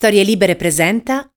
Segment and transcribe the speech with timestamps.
[0.00, 1.30] Storie Libere presenta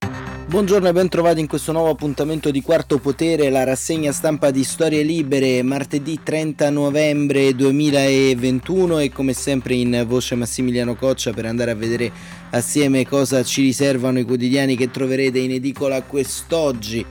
[0.48, 4.64] Buongiorno e ben trovati in questo nuovo appuntamento di Quarto Potere, la rassegna stampa di
[4.64, 11.72] Storie Libere, martedì 30 novembre 2021 e come sempre in voce Massimiliano Coccia per andare
[11.72, 12.10] a vedere
[12.52, 17.06] assieme cosa ci riservano i quotidiani che troverete in edicola quest'oggi.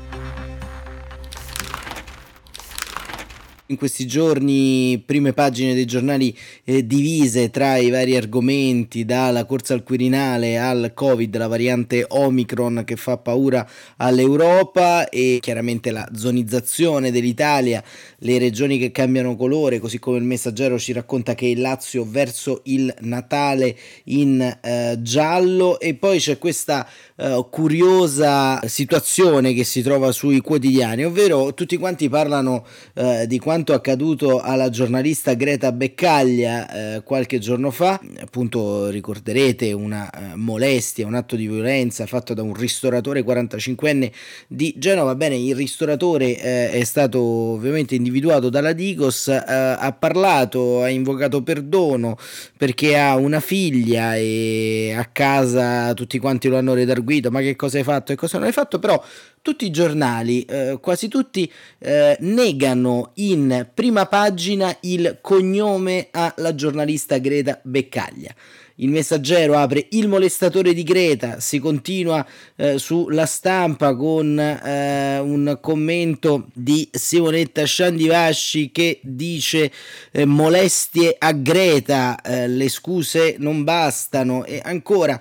[3.73, 9.75] In questi giorni prime pagine dei giornali eh, divise tra i vari argomenti, dalla corsa
[9.75, 17.11] al Quirinale al Covid, la variante Omicron che fa paura all'Europa e chiaramente la zonizzazione
[17.11, 17.82] dell'Italia,
[18.18, 22.61] le regioni che cambiano colore, così come il messaggero ci racconta che il Lazio verso
[22.64, 25.81] il Natale in eh, giallo.
[25.81, 26.86] E poi c'è questa
[27.17, 33.61] eh, curiosa situazione che si trova sui quotidiani, ovvero tutti quanti parlano eh, di quanto
[33.62, 41.06] quanto accaduto alla giornalista Greta Beccaglia eh, qualche giorno fa, appunto ricorderete una eh, molestia,
[41.06, 44.11] un atto di violenza fatto da un ristoratore 45enne
[44.48, 45.14] di Genova.
[45.14, 51.44] Bene, il ristoratore eh, è stato ovviamente individuato dalla Digos, eh, ha parlato, ha invocato
[51.44, 52.19] perdono
[52.56, 57.78] perché ha una figlia e a casa tutti quanti lo hanno redarguito, ma che cosa
[57.78, 59.00] hai fatto e cosa non hai fatto, però
[59.42, 61.50] tutti i giornali, eh, quasi tutti,
[61.81, 68.34] eh, negano in prima pagina il cognome alla giornalista Greta Beccaglia.
[68.77, 75.59] Il messaggero apre il molestatore di Greta, si continua eh, sulla stampa con eh, un
[75.61, 79.70] commento di Simonetta Sciandivasci che dice
[80.11, 85.20] eh, molestie a Greta, eh, le scuse non bastano e ancora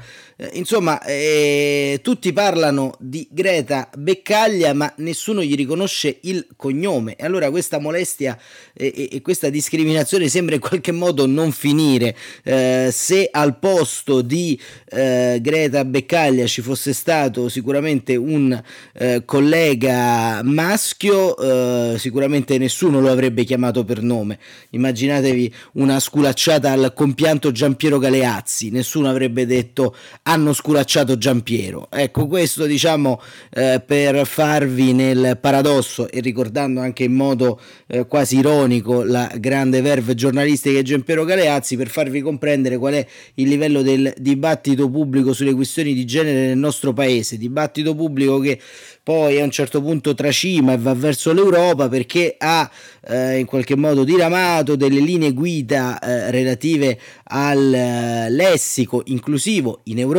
[0.53, 7.16] insomma eh, tutti parlano di Greta Beccaglia ma nessuno gli riconosce il cognome.
[7.16, 8.38] E allora questa molestia
[8.73, 12.16] e, e questa discriminazione sembra in qualche modo non finire.
[12.44, 18.62] Se al posto di eh, Greta Beccaglia ci fosse stato sicuramente un
[18.94, 24.40] eh, collega maschio, eh, sicuramente nessuno lo avrebbe chiamato per nome.
[24.72, 29.96] Immaginatevi una sculacciata al compianto Giampiero Galeazzi, nessuno avrebbe detto
[30.31, 31.90] hanno sculacciato Giampiero.
[31.92, 33.22] Ecco, questo diciamo
[33.53, 39.81] eh, per farvi nel paradosso e ricordando anche in modo eh, quasi ironico la grande
[39.81, 43.06] verve giornalistica di Giampiero Galeazzi per farvi comprendere qual è
[43.36, 48.58] il livello del dibattito pubblico sulle questioni di genere nel nostro paese, dibattito pubblico che
[49.03, 52.69] poi a un certo punto tracima e va verso l'Europa perché ha
[53.08, 59.98] eh, in qualche modo diramato delle linee guida eh, relative al eh, lessico inclusivo in
[59.98, 60.10] Europa,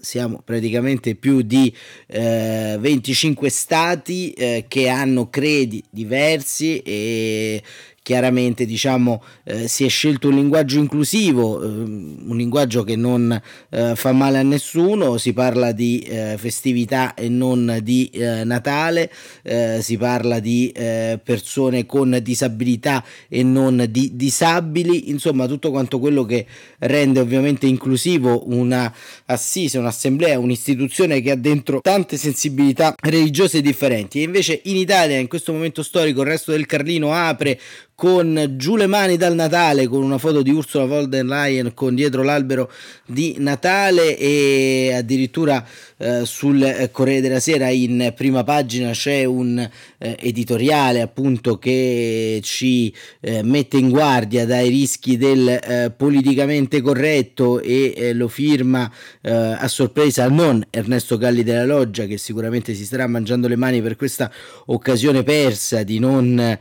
[0.00, 1.74] siamo praticamente più di
[2.08, 7.62] 25 eh, stati eh, che hanno credi diversi e
[8.02, 13.40] chiaramente diciamo eh, si è scelto un linguaggio inclusivo, eh, un linguaggio che non
[13.70, 19.10] eh, fa male a nessuno, si parla di eh, festività e non di eh, Natale,
[19.42, 26.24] eh, si parla di persone con disabilità e non di disabili, insomma tutto quanto quello
[26.24, 26.46] che
[26.80, 28.92] rende ovviamente inclusivo una
[29.26, 34.20] assise, un'assemblea, un'istituzione che ha dentro tante sensibilità religiose differenti.
[34.20, 37.58] E invece in Italia in questo momento storico il resto del Carlino apre
[38.02, 41.94] con giù le mani dal Natale con una foto di Ursula von der Leyen con
[41.94, 42.68] dietro l'albero
[43.06, 45.64] di Natale e addirittura
[45.98, 49.56] eh, sul Corriere della Sera in prima pagina c'è un
[49.98, 57.60] eh, editoriale appunto che ci eh, mette in guardia dai rischi del eh, politicamente corretto
[57.60, 58.90] e eh, lo firma
[59.22, 63.94] a sorpresa non Ernesto Galli della Loggia che sicuramente si starà mangiando le mani per
[63.94, 64.32] questa
[64.66, 66.58] occasione persa di non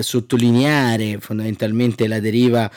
[0.00, 0.35] sottolineare
[1.20, 2.70] fondamentalmente la deriva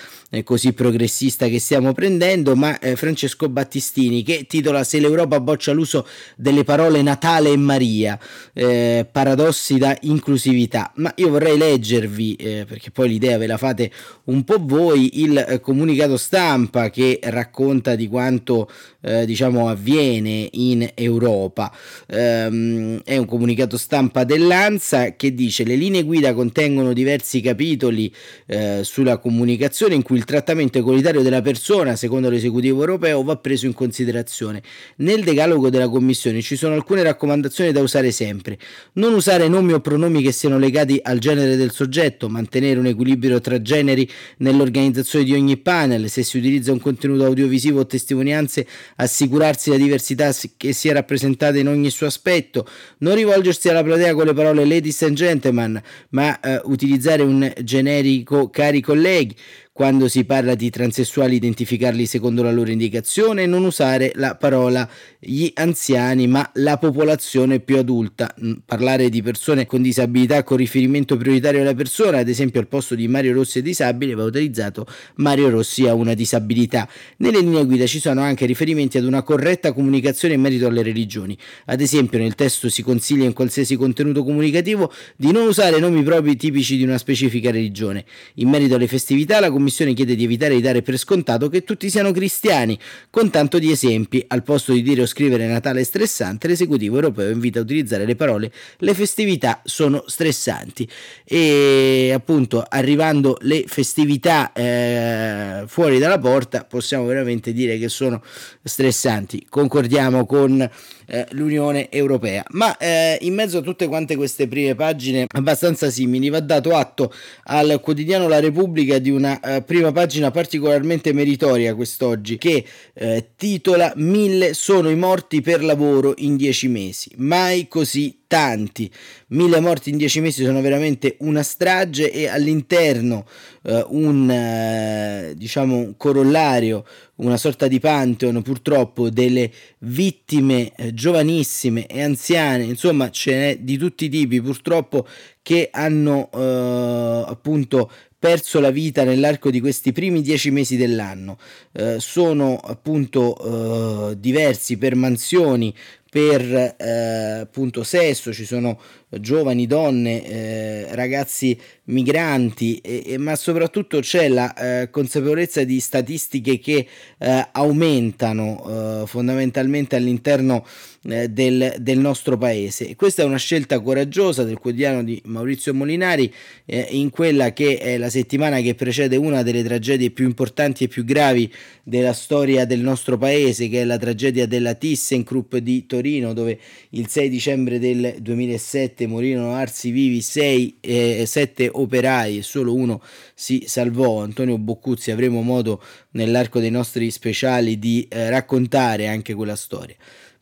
[0.43, 6.05] così progressista che stiamo prendendo ma Francesco Battistini che titola Se l'Europa boccia all'uso
[6.35, 8.19] delle parole Natale e Maria,
[8.53, 10.91] eh, paradossi da inclusività.
[10.95, 13.91] Ma io vorrei leggervi, eh, perché poi l'idea ve la fate
[14.25, 18.69] un po' voi, il eh, comunicato stampa che racconta di quanto
[19.01, 21.71] eh, diciamo avviene in Europa.
[22.07, 28.13] Um, è un comunicato stampa dell'ANSA che dice le linee guida contengono diversi capitoli
[28.45, 33.65] eh, sulla comunicazione in cui il trattamento equalitario della persona, secondo l'esecutivo europeo, va preso
[33.65, 34.61] in considerazione.
[34.97, 38.57] Nel decalogo della Commissione ci sono alcune raccomandazioni da usare sempre.
[38.93, 43.39] Non usare nomi o pronomi che siano legati al genere del soggetto, mantenere un equilibrio
[43.39, 48.65] tra generi nell'organizzazione di ogni panel, se si utilizza un contenuto audiovisivo o testimonianze,
[48.95, 52.67] assicurarsi la diversità che sia rappresentata in ogni suo aspetto,
[52.99, 58.49] non rivolgersi alla platea con le parole ladies and gentlemen, ma eh, utilizzare un generico
[58.49, 59.35] cari colleghi
[59.79, 64.85] quando si parla di transessuali identificarli secondo la loro indicazione, non usare la parola
[65.17, 68.35] gli anziani ma la popolazione più adulta,
[68.65, 73.07] parlare di persone con disabilità con riferimento prioritario alla persona, ad esempio al posto di
[73.07, 74.85] Mario Rossi è disabile va utilizzato
[75.15, 76.85] Mario Rossi ha una disabilità.
[77.19, 81.37] Nelle linee guida ci sono anche riferimenti ad una corretta comunicazione in merito alle religioni,
[81.67, 86.35] ad esempio nel testo si consiglia in qualsiasi contenuto comunicativo di non usare nomi propri
[86.35, 88.03] tipici di una specifica religione.
[88.35, 91.89] In merito alle festività la Commissione chiede di evitare di dare per scontato che tutti
[91.89, 92.77] siano cristiani,
[93.09, 97.61] con tanto di esempi, al posto di dire scrivere Natale stressante, l'esecutivo europeo invita a
[97.63, 100.87] utilizzare le parole le festività sono stressanti
[101.23, 108.21] e appunto arrivando le festività eh, fuori dalla porta possiamo veramente dire che sono
[108.63, 109.45] stressanti.
[109.49, 110.69] Concordiamo con
[111.09, 112.43] eh, l'Unione Europea.
[112.49, 117.11] Ma eh, in mezzo a tutte quante queste prime pagine abbastanza simili va dato atto
[117.45, 122.63] al quotidiano La Repubblica di una eh, prima pagina particolarmente meritoria quest'oggi che
[122.93, 127.11] eh, titola Mille sono i morti per lavoro in dieci mesi.
[127.17, 128.91] Mai così tanti.
[129.29, 133.25] Mille morti in dieci mesi sono veramente una strage e all'interno
[133.63, 136.85] eh, un eh, diciamo corollario,
[137.15, 143.77] una sorta di pantheon purtroppo delle vittime eh, giovanissime e anziane, insomma ce n'è di
[143.77, 145.07] tutti i tipi purtroppo
[145.41, 147.89] che hanno eh, appunto
[148.19, 151.37] perso la vita nell'arco di questi primi dieci mesi dell'anno.
[151.71, 155.73] Eh, sono appunto eh, diversi per mansioni,
[156.09, 163.99] per eh, appunto sesso, ci sono giovani, donne, eh, ragazzi migranti, e, e, ma soprattutto
[163.99, 166.87] c'è la eh, consapevolezza di statistiche che
[167.19, 170.88] eh, aumentano fondamentalmente all'interno eh,
[171.29, 172.95] del, del, nostro paese.
[172.95, 176.31] Questa è una scelta coraggiosa del quotidiano di Maurizio Molinari
[176.65, 181.03] in quella che è la settimana che precede una delle tragedie più importanti e più
[181.03, 181.51] gravi
[181.83, 186.59] della storia del nostro paese, che è la tragedia della ThyssenKrupp di Torino, dove
[186.91, 193.01] il 6 dicembre del 2007 morirono arsi vivi 6 e 7 operai e solo uno
[193.33, 195.11] si salvò, Antonio Boccuzzi.
[195.11, 199.95] Avremo modo nell'arco dei nostri speciali di eh, raccontare anche quella storia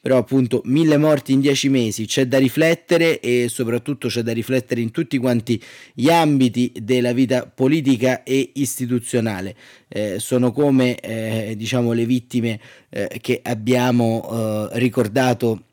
[0.07, 4.79] però appunto mille morti in dieci mesi c'è da riflettere e soprattutto c'è da riflettere
[4.79, 5.61] in tutti quanti
[5.93, 9.53] gli ambiti della vita politica e istituzionale.
[9.89, 12.57] Eh, sono come eh, diciamo le vittime
[12.87, 15.63] eh, che abbiamo eh, ricordato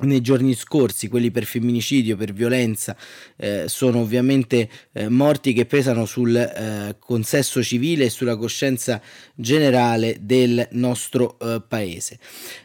[0.00, 2.96] nei giorni scorsi, quelli per femminicidio, per violenza,
[3.36, 9.00] eh, sono ovviamente eh, morti che pesano sul eh, consesso civile e sulla coscienza
[9.34, 12.18] generale del nostro eh, paese.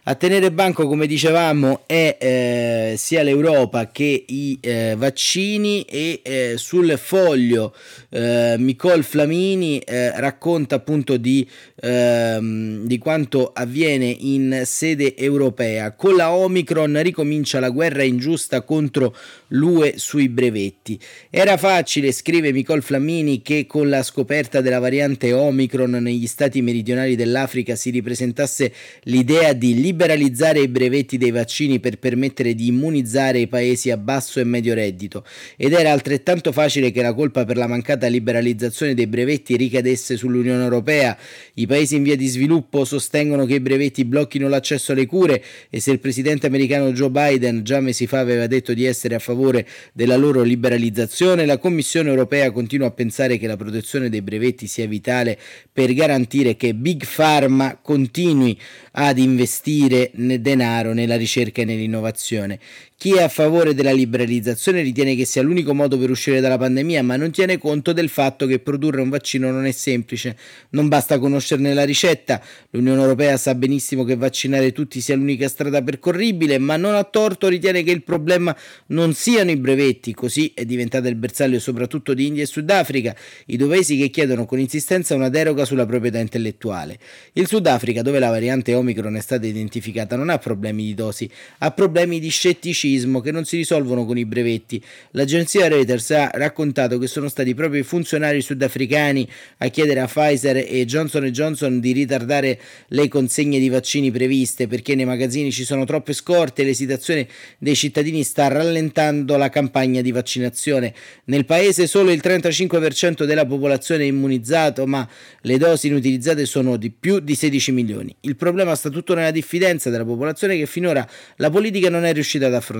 [0.03, 6.21] A tenere banco, come dicevamo, è eh, sia l'Europa che i eh, vaccini e
[6.57, 7.73] sul foglio
[8.09, 11.47] Nicole Flamini racconta appunto di,
[11.81, 15.93] ehm, di quanto avviene in sede europea.
[15.93, 19.15] Con la Omicron ricominciamo comincia la guerra ingiusta contro
[19.47, 20.99] l'UE sui brevetti.
[21.29, 27.15] Era facile, scrive Nicole Flammini, che con la scoperta della variante Omicron negli stati meridionali
[27.15, 28.73] dell'Africa si ripresentasse
[29.03, 34.41] l'idea di liberalizzare i brevetti dei vaccini per permettere di immunizzare i paesi a basso
[34.41, 39.07] e medio reddito ed era altrettanto facile che la colpa per la mancata liberalizzazione dei
[39.07, 41.17] brevetti ricadesse sull'Unione Europea.
[41.53, 45.79] I paesi in via di sviluppo sostengono che i brevetti blocchino l'accesso alle cure e
[45.79, 49.65] se il presidente americano Joe Biden già mesi fa aveva detto di essere a favore
[49.93, 54.87] della loro liberalizzazione, la Commissione europea continua a pensare che la protezione dei brevetti sia
[54.87, 55.37] vitale
[55.71, 58.59] per garantire che Big Pharma continui
[58.93, 62.59] ad investire denaro nella ricerca e nell'innovazione.
[63.03, 67.03] Chi è a favore della liberalizzazione ritiene che sia l'unico modo per uscire dalla pandemia,
[67.03, 70.37] ma non tiene conto del fatto che produrre un vaccino non è semplice.
[70.69, 72.41] Non basta conoscerne la ricetta.
[72.69, 77.49] L'Unione Europea sa benissimo che vaccinare tutti sia l'unica strada percorribile, ma non a torto
[77.49, 78.55] ritiene che il problema
[78.85, 80.13] non siano i brevetti.
[80.13, 83.13] Così è diventata il bersaglio soprattutto di India e Sudafrica,
[83.47, 86.97] i due paesi che chiedono con insistenza una deroga sulla proprietà intellettuale.
[87.33, 91.71] Il Sudafrica, dove la variante Omicron è stata identificata, non ha problemi di dosi, ha
[91.71, 94.81] problemi di scetticismo razzismo che non si risolvono con i brevetti.
[95.11, 100.57] L'agenzia Reuters ha raccontato che sono stati proprio i funzionari sudafricani a chiedere a Pfizer
[100.67, 105.85] e Johnson Johnson di ritardare le consegne di vaccini previste perché nei magazzini ci sono
[105.85, 110.93] troppe scorte e l'immunizzazione dei cittadini sta rallentando la campagna di vaccinazione.
[111.25, 115.07] Nel paese solo il 35% della popolazione è immunizzato, ma
[115.41, 118.15] le dosi inutilizzate sono di più di 16 milioni.
[118.21, 121.07] Il problema sta tutto nella diffidenza della popolazione che finora
[121.37, 122.72] la politica non è riuscita ad affrontare.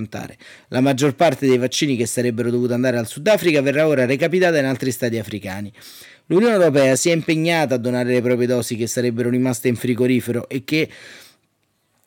[0.70, 4.66] La maggior parte dei vaccini che sarebbero dovuti andare al Sudafrica verrà ora recapitata in
[4.66, 5.72] altri stati africani.
[6.28, 10.48] L'Unione Europea si è impegnata a donare le proprie dosi che sarebbero rimaste in frigorifero
[10.48, 10.90] e che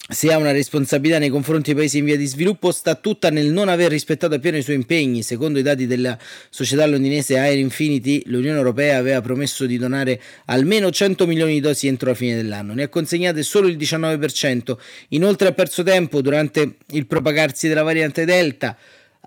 [0.09, 3.51] se ha una responsabilità nei confronti dei paesi in via di sviluppo sta tutta nel
[3.51, 5.23] non aver rispettato appieno i suoi impegni.
[5.23, 6.17] Secondo i dati della
[6.49, 11.89] società londinese Air Infinity, l'Unione Europea aveva promesso di donare almeno 100 milioni di dosi
[11.89, 12.73] entro la fine dell'anno.
[12.73, 14.77] Ne ha consegnate solo il 19%.
[15.09, 18.77] Inoltre ha perso tempo durante il propagarsi della variante Delta.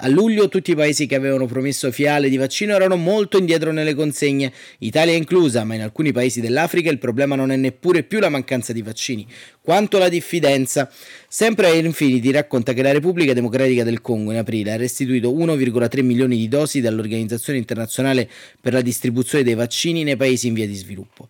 [0.02, 3.94] A luglio tutti i paesi che avevano promesso fiale di vaccino erano molto indietro nelle
[3.94, 8.30] consegne, Italia inclusa, ma in alcuni paesi dell'Africa il problema non è neppure più la
[8.30, 9.28] mancanza di vaccini,
[9.60, 10.90] quanto la diffidenza.
[11.28, 16.02] Sempre Air Infinity racconta che la Repubblica Democratica del Congo in aprile ha restituito 1,3
[16.02, 18.30] milioni di dosi dall'Organizzazione Internazionale
[18.62, 21.28] per la distribuzione dei vaccini nei paesi in via di sviluppo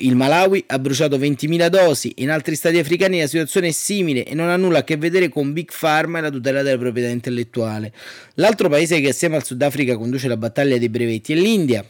[0.00, 4.34] il Malawi ha bruciato 20.000 dosi, in altri stati africani la situazione è simile e
[4.34, 7.92] non ha nulla a che vedere con Big Pharma e la tutela della proprietà intellettuale.
[8.34, 11.84] L'altro paese che assieme al Sudafrica conduce la battaglia dei brevetti è l'India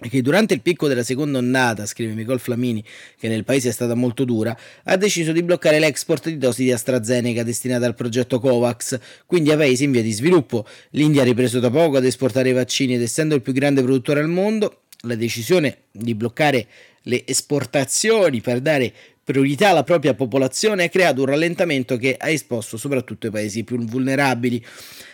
[0.00, 2.84] che durante il picco della seconda ondata, scrive Nicole Flamini,
[3.18, 6.70] che nel paese è stata molto dura, ha deciso di bloccare l'export di dosi di
[6.70, 10.64] AstraZeneca destinate al progetto COVAX, quindi a paesi in via di sviluppo.
[10.90, 14.20] L'India ha ripreso da poco ad esportare i vaccini ed essendo il più grande produttore
[14.20, 16.66] al mondo, la decisione di bloccare
[17.02, 18.92] le esportazioni per dare
[19.28, 23.78] priorità alla propria popolazione ha creato un rallentamento che ha esposto soprattutto i paesi più
[23.78, 24.64] vulnerabili.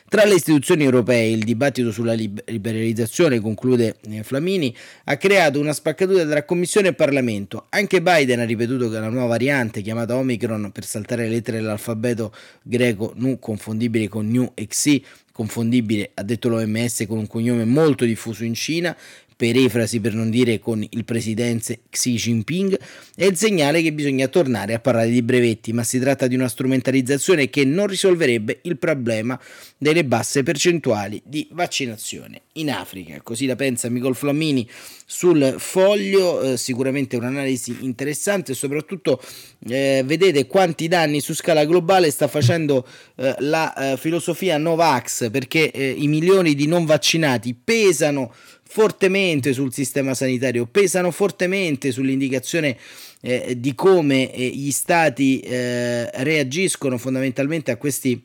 [0.09, 4.73] Tra le istituzioni europee il dibattito sulla liberalizzazione, conclude eh, Flamini,
[5.05, 7.67] ha creato una spaccatura tra Commissione e Parlamento.
[7.71, 12.33] Anche Biden ha ripetuto che la nuova variante, chiamata Omicron per saltare le lettere dell'alfabeto
[12.63, 18.45] greco Nu confondibile con New XI, confondibile, ha detto l'OMS, con un cognome molto diffuso
[18.45, 18.97] in Cina,
[19.37, 22.79] perefrasi per non dire con il presidente Xi Jinping,
[23.17, 26.49] è il segnale che bisogna tornare a parlare di brevetti, ma si tratta di una
[26.49, 29.39] strumentalizzazione che non risolverebbe il problema
[29.79, 33.21] delle basse percentuali di vaccinazione in Africa.
[33.23, 34.69] Così la pensa Micol Flammini
[35.07, 39.21] sul foglio, eh, sicuramente un'analisi interessante e soprattutto
[39.69, 42.87] eh, vedete quanti danni su scala globale sta facendo
[43.17, 48.33] eh, la eh, filosofia Novax perché eh, i milioni di non vaccinati pesano
[48.67, 52.77] fortemente sul sistema sanitario, pesano fortemente sull'indicazione
[53.21, 58.21] eh, di come eh, gli stati eh, reagiscono fondamentalmente a questi,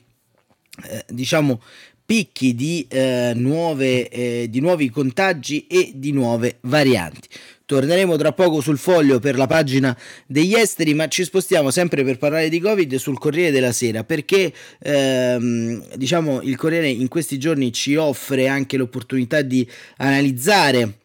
[0.84, 1.60] eh, diciamo,
[2.10, 7.28] picchi di, eh, nuove, eh, di nuovi contagi e di nuove varianti.
[7.64, 12.18] Torneremo tra poco sul foglio per la pagina degli esteri, ma ci spostiamo sempre per
[12.18, 17.72] parlare di Covid sul Corriere della Sera, perché ehm, diciamo il Corriere in questi giorni
[17.72, 19.64] ci offre anche l'opportunità di
[19.98, 20.99] analizzare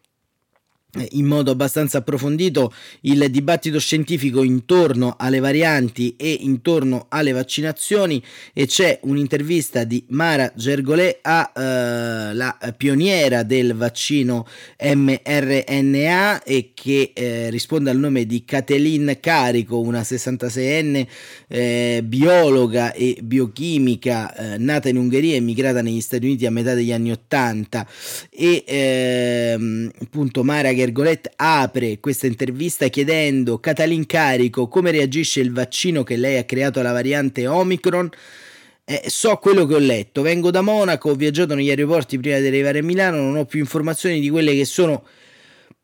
[1.10, 2.72] in modo abbastanza approfondito
[3.02, 8.22] il dibattito scientifico intorno alle varianti e intorno alle vaccinazioni
[8.52, 14.46] e c'è un'intervista di Mara Gergolè a eh, la pioniera del vaccino
[14.80, 21.06] mRNA e che eh, risponde al nome di Catelin Carico, una 66enne
[21.48, 26.74] eh, biologa e biochimica eh, nata in Ungheria e emigrata negli Stati Uniti a metà
[26.74, 27.86] degli anni 80
[28.30, 35.52] e ehm, appunto Mara Gergolè Gergolet apre questa intervista chiedendo Catalin Carico come reagisce il
[35.52, 38.08] vaccino che lei ha creato alla variante Omicron.
[38.84, 42.46] Eh, so quello che ho letto, vengo da Monaco, ho viaggiato negli aeroporti prima di
[42.46, 45.04] arrivare a Milano, non ho più informazioni di quelle che sono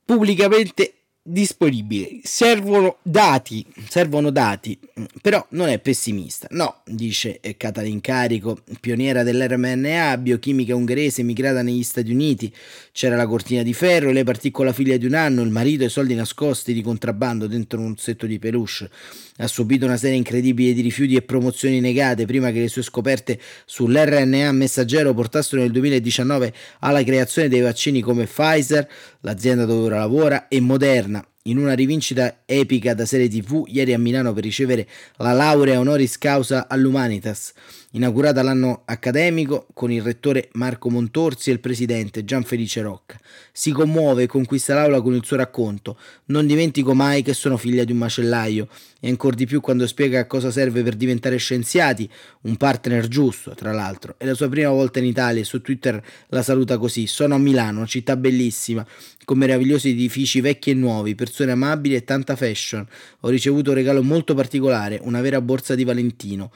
[0.05, 2.21] pubblicamente disponibile.
[2.25, 4.77] Servono dati, servono dati,
[5.21, 6.49] però non è pessimista.
[6.51, 12.53] No, dice Catalin Carico, pioniera dell'RMNA, biochimica ungherese migrata negli Stati Uniti.
[12.91, 15.85] C'era la cortina di ferro, lei partì con la figlia di un anno, il marito
[15.85, 18.91] e i soldi nascosti di contrabbando dentro un setto di peluche.
[19.39, 23.41] Ha subito una serie incredibile di rifiuti e promozioni negate prima che le sue scoperte
[23.65, 28.89] sull'RNA messaggero portassero nel 2019 alla creazione dei vaccini come Pfizer,
[29.21, 31.12] l'azienda dove ora lavora, e Moderna
[31.45, 36.17] in una rivincita epica da serie tv ieri a Milano per ricevere la laurea honoris
[36.19, 37.53] causa all'Humanitas,
[37.93, 43.19] inaugurata l'anno accademico con il rettore Marco Montorsi e il presidente Gianfelice Rocca.
[43.53, 45.99] Si commuove e conquista l'aula con il suo racconto.
[46.27, 48.69] Non dimentico mai che sono figlia di un macellaio
[49.01, 52.09] e ancor di più quando spiega a cosa serve per diventare scienziati,
[52.43, 54.15] un partner giusto, tra l'altro.
[54.17, 57.39] È la sua prima volta in Italia e su Twitter la saluta così: Sono a
[57.39, 58.87] Milano, una città bellissima,
[59.25, 62.87] con meravigliosi edifici vecchi e nuovi, persone amabili e tanta fashion.
[63.21, 66.51] Ho ricevuto un regalo molto particolare, una vera borsa di Valentino.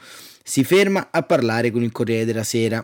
[0.49, 2.83] Si ferma a parlare con il Corriere della Sera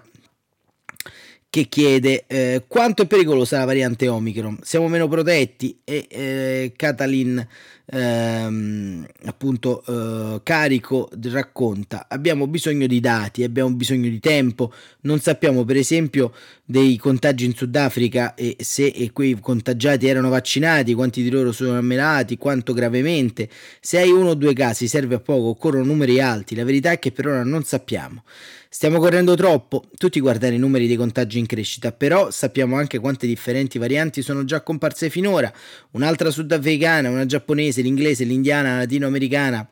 [1.49, 4.59] che chiede eh, quanto è pericolosa la variante Omicron.
[4.63, 7.47] Siamo meno protetti e eh, Catalin
[7.85, 15.63] ehm, appunto eh, carico racconta abbiamo bisogno di dati, abbiamo bisogno di tempo, non sappiamo
[15.63, 16.33] per esempio
[16.65, 21.77] dei contagi in Sudafrica e se e quei contagiati erano vaccinati, quanti di loro sono
[21.77, 23.49] ammalati, quanto gravemente.
[23.81, 26.99] Se hai uno o due casi serve a poco, occorrono numeri alti, la verità è
[26.99, 28.23] che per ora non sappiamo.
[28.69, 33.27] Stiamo correndo troppo, tutti guardano i numeri dei contagi in crescita, però sappiamo anche quante
[33.27, 35.53] differenti varianti sono già comparse finora,
[35.91, 39.69] un'altra sudafricana, una giapponese, l'inglese, l'indiana, la latinoamericana,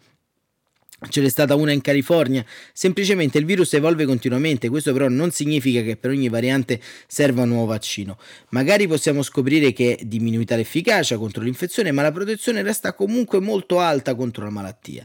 [1.10, 5.82] Ce n'è stata una in California, semplicemente il virus evolve continuamente, questo però non significa
[5.82, 8.20] che per ogni variante serva un nuovo vaccino.
[8.50, 13.80] Magari possiamo scoprire che è diminuita l'efficacia contro l'infezione, ma la protezione resta comunque molto
[13.80, 15.04] alta contro la malattia.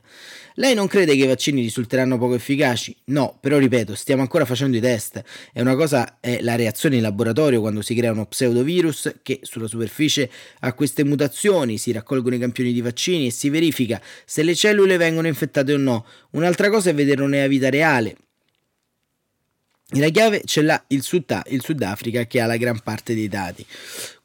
[0.59, 2.95] Lei non crede che i vaccini risulteranno poco efficaci?
[3.05, 5.23] No, però ripeto, stiamo ancora facendo i test.
[5.53, 9.67] E una cosa è la reazione in laboratorio quando si crea uno pseudovirus che sulla
[9.67, 14.55] superficie ha queste mutazioni, si raccolgono i campioni di vaccini e si verifica se le
[14.55, 15.86] cellule vengono infettate o no.
[16.31, 18.17] Un'altra cosa è vederlo nella vita reale.
[19.91, 23.65] La chiave ce l'ha il, Sud- il Sudafrica che ha la gran parte dei dati.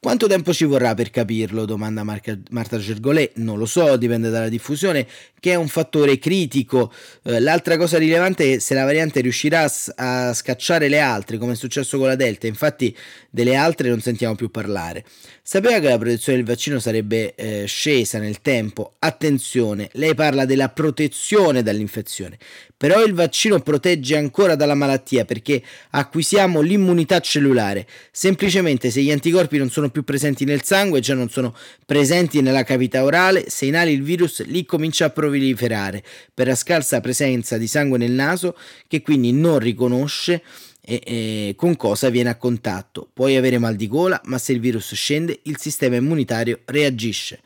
[0.04, 1.64] Quanto tempo ci vorrà per capirlo?
[1.64, 3.34] domanda Marca, Marta Gergolet.
[3.36, 5.06] Non lo so, dipende dalla diffusione,
[5.40, 6.92] che è un fattore critico.
[7.22, 11.56] Eh, l'altra cosa rilevante è se la variante riuscirà a, scacciare le altre, come è
[11.56, 12.48] successo con la Delta.
[12.48, 12.98] Infatti,
[13.30, 15.06] delle altre non sentiamo più parlare.
[15.44, 18.94] Sapeva che la protezione del vaccino sarebbe eh, scesa nel tempo?
[18.98, 22.40] Attenzione, lei parla della protezione dall'infezione,
[22.76, 27.86] però il vaccino protegge ancora dalla malattia perché acquisiamo l'immunità cellulare.
[28.12, 31.56] Semplicemente se gli anticorpi non sono più presenti nel sangue, cioè non sono
[31.86, 37.00] presenti nella cavità orale, se inali il virus lì comincia a proliferare per la scarsa
[37.02, 38.58] presenza di sangue nel naso
[38.88, 40.42] che quindi non riconosce
[40.82, 43.10] e, e, con cosa viene a contatto.
[43.14, 47.42] Puoi avere mal di gola, ma se il virus scende il sistema immunitario reagisce.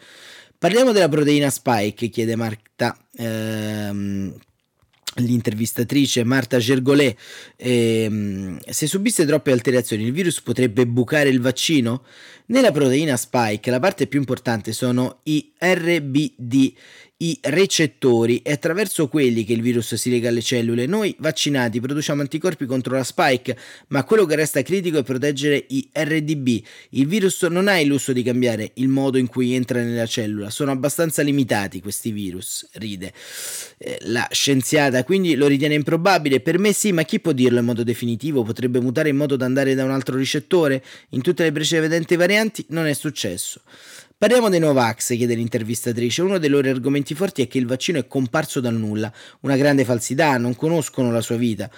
[0.57, 2.97] Parliamo della proteina spike, chiede Marta.
[3.17, 4.33] Ehm,
[5.17, 7.17] l'intervistatrice Marta Gergolet,
[7.55, 12.03] ehm, se subisse troppe alterazioni il virus potrebbe bucare il vaccino?
[12.47, 16.73] Nella proteina spike la parte più importante sono i RBD,
[17.17, 20.85] i recettori e attraverso quelli che il virus si lega alle cellule.
[20.85, 23.57] Noi vaccinati produciamo anticorpi contro la spike,
[23.87, 26.61] ma quello che resta critico è proteggere i RDB.
[26.89, 30.49] Il virus non ha il lusso di cambiare il modo in cui entra nella cellula,
[30.49, 33.13] sono abbastanza limitati questi virus, ride.
[33.77, 37.65] Eh, la scienziata quindi lo ritiene improbabile, per me sì, ma chi può dirlo in
[37.65, 38.43] modo definitivo?
[38.43, 40.83] Potrebbe mutare in modo da andare da un altro ricettore?
[41.11, 43.61] In tutte le precedenti varianti non è successo.
[44.17, 46.21] Parliamo dei Novax, chiede l'intervistatrice.
[46.21, 49.83] Uno dei loro argomenti forti è che il vaccino è comparso dal nulla, una grande
[49.83, 51.69] falsità, non conoscono la sua vita.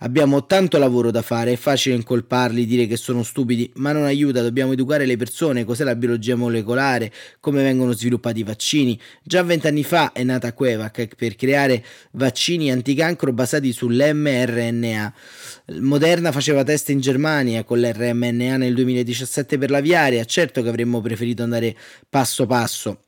[0.00, 4.42] Abbiamo tanto lavoro da fare, è facile incolparli, dire che sono stupidi, ma non aiuta,
[4.42, 9.00] dobbiamo educare le persone, cos'è la biologia molecolare, come vengono sviluppati i vaccini.
[9.22, 15.14] Già vent'anni fa è nata Quevac per creare vaccini anticancro basati sull'mRNA.
[15.80, 21.42] Moderna faceva test in Germania con l'RMNA nel 2017 per l'aviaria, certo che avremmo preferito
[21.42, 21.74] andare
[22.10, 22.98] passo passo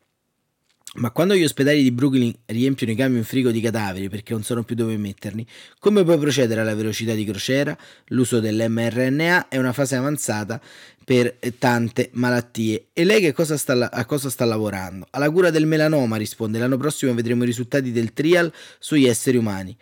[0.98, 4.64] ma quando gli ospedali di Brooklyn riempiono i camion frigo di cadaveri perché non sanno
[4.64, 5.46] più dove metterli,
[5.78, 7.76] come puoi procedere alla velocità di crociera?
[8.08, 10.61] L'uso dell'mRNA è una fase avanzata
[11.04, 12.88] per tante malattie.
[12.92, 15.06] E lei che cosa sta, a cosa sta lavorando?
[15.11, 16.58] Alla cura del melanoma, risponde.
[16.58, 19.74] L'anno prossimo vedremo i risultati del trial sugli esseri umani.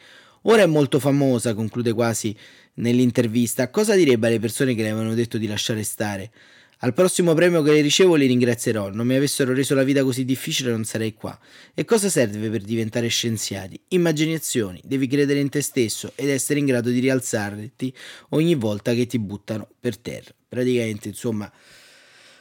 [0.42, 2.36] Ora è molto famosa, conclude quasi
[2.74, 3.70] nell'intervista.
[3.70, 6.30] Cosa direbbe alle persone che le avevano detto di lasciare stare?
[6.80, 8.90] Al prossimo premio che le ricevo li ringrazierò.
[8.90, 11.38] Non mi avessero reso la vita così difficile non sarei qua.
[11.72, 13.80] E cosa serve per diventare scienziati?
[13.88, 14.78] Immaginazioni.
[14.84, 17.94] Devi credere in te stesso ed essere in grado di rialzarti
[18.30, 20.34] ogni volta che ti buttano per terra.
[20.46, 21.50] Praticamente, insomma,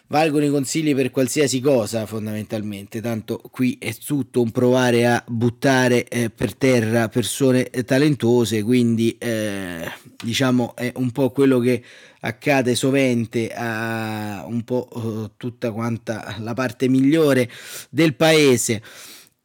[0.07, 6.07] valgono i consigli per qualsiasi cosa fondamentalmente, tanto qui è tutto un provare a buttare
[6.07, 9.89] eh, per terra persone talentuose, quindi eh,
[10.23, 11.83] diciamo è un po' quello che
[12.21, 17.49] accade sovente a un po' uh, tutta quanta la parte migliore
[17.89, 18.81] del paese.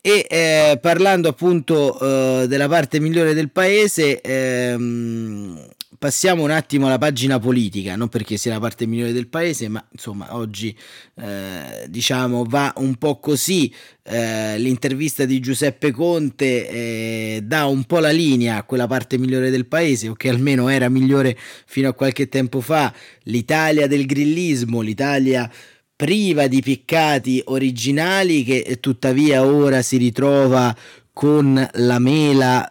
[0.03, 5.69] E eh, parlando appunto uh, della parte migliore del paese, ehm,
[6.01, 9.87] passiamo un attimo alla pagina politica, non perché sia la parte migliore del paese, ma
[9.93, 10.75] insomma oggi
[11.17, 13.71] eh, diciamo va un po' così.
[14.03, 19.51] Eh, l'intervista di Giuseppe Conte eh, dà un po' la linea a quella parte migliore
[19.51, 21.37] del paese, o che almeno era migliore
[21.67, 25.53] fino a qualche tempo fa, l'Italia del grillismo, l'Italia
[26.01, 30.75] priva di piccati originali che tuttavia ora si ritrova
[31.21, 32.67] con la mela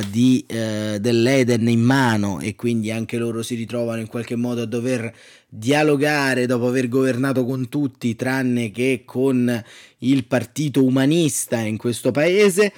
[0.00, 4.62] uh, di, uh, dell'Eden in mano e quindi anche loro si ritrovano in qualche modo
[4.62, 5.14] a dover
[5.46, 9.62] dialogare dopo aver governato con tutti tranne che con
[9.98, 12.72] il partito umanista in questo paese.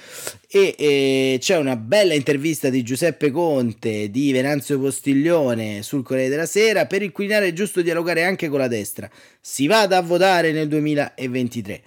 [0.49, 6.45] E, e c'è una bella intervista di Giuseppe Conte di Venanzio Postiglione sul Corriere della
[6.45, 9.09] Sera per il Quirinale è giusto dialogare anche con la destra.
[9.39, 11.83] Si vada a votare nel 2023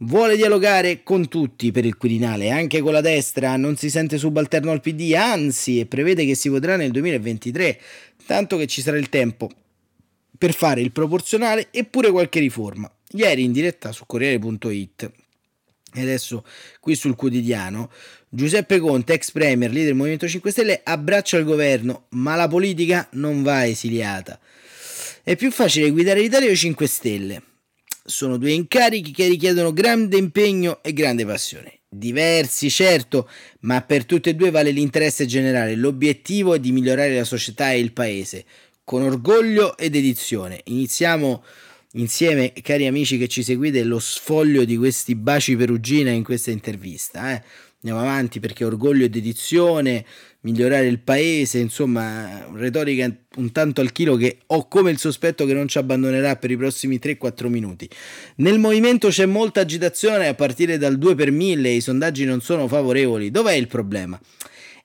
[0.00, 4.70] Vuole dialogare con tutti per il Quirinale, anche con la destra, non si sente subalterno
[4.70, 7.80] al PD, anzi, e prevede che si voterà nel 2023,
[8.26, 9.50] tanto che ci sarà il tempo
[10.36, 12.92] per fare il proporzionale e pure qualche riforma.
[13.12, 15.10] Ieri in diretta su Corriere.it
[15.94, 16.44] e adesso
[16.78, 17.90] qui sul quotidiano,
[18.28, 23.08] Giuseppe Conte, ex premier, leader del Movimento 5 Stelle, abbraccia il governo, ma la politica
[23.12, 24.38] non va esiliata.
[25.22, 27.42] È più facile guidare l'Italia o 5 Stelle.
[28.06, 31.80] Sono due incarichi che richiedono grande impegno e grande passione.
[31.88, 33.28] Diversi, certo,
[33.60, 35.74] ma per tutte e due vale l'interesse generale.
[35.74, 38.44] L'obiettivo è di migliorare la società e il paese,
[38.84, 40.60] con orgoglio ed edizione.
[40.64, 41.42] Iniziamo
[41.92, 47.34] insieme, cari amici che ci seguite, lo sfoglio di questi baci perugina in questa intervista.
[47.34, 47.42] Eh?
[47.86, 50.04] Andiamo avanti perché orgoglio ed edizione,
[50.40, 55.54] migliorare il paese, insomma, retorica un tanto al chilo che ho come il sospetto che
[55.54, 57.88] non ci abbandonerà per i prossimi 3-4 minuti.
[58.38, 62.66] Nel movimento c'è molta agitazione a partire dal 2 per 1000, i sondaggi non sono
[62.66, 63.30] favorevoli.
[63.30, 64.18] Dov'è il problema?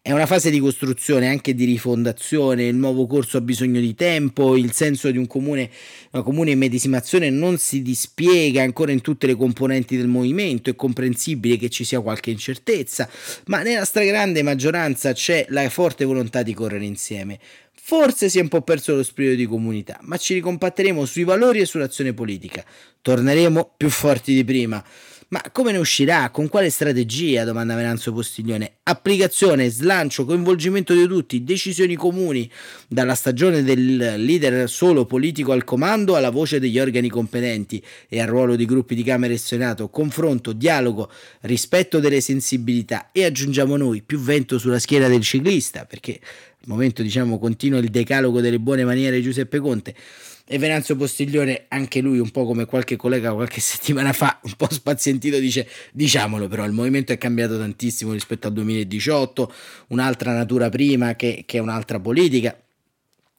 [0.03, 4.57] È una fase di costruzione, anche di rifondazione, il nuovo corso ha bisogno di tempo,
[4.57, 5.69] il senso di un comune,
[6.13, 11.55] una comune immedesimazione non si dispiega ancora in tutte le componenti del movimento, è comprensibile
[11.55, 13.07] che ci sia qualche incertezza,
[13.45, 17.37] ma nella stragrande maggioranza c'è la forte volontà di correre insieme.
[17.71, 21.59] Forse si è un po' perso lo spirito di comunità, ma ci ricompatteremo sui valori
[21.59, 22.65] e sull'azione politica.
[23.03, 24.83] Torneremo più forti di prima.
[25.31, 26.29] Ma come ne uscirà?
[26.29, 27.45] Con quale strategia?
[27.45, 28.79] domanda Venanzo Postiglione.
[28.83, 32.51] Applicazione, slancio, coinvolgimento di tutti, decisioni comuni,
[32.89, 38.27] dalla stagione del leader solo politico al comando alla voce degli organi competenti e al
[38.27, 41.09] ruolo di gruppi di Camera e Senato, confronto, dialogo,
[41.43, 47.01] rispetto delle sensibilità e aggiungiamo noi più vento sulla schiena del ciclista, perché al momento
[47.01, 49.95] diciamo continua il decalogo delle buone maniere di Giuseppe Conte
[50.45, 54.67] e Venanzio Postiglione, anche lui un po' come qualche collega qualche settimana fa, un po'
[54.69, 59.53] spazientito, dice diciamolo però, il movimento è cambiato tantissimo rispetto al 2018,
[59.87, 62.55] un'altra natura prima che, che un'altra politica.